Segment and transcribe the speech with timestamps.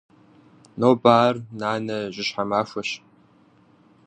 [0.79, 2.89] Нобэ ар нанэ жьыщхьэ махуэщ.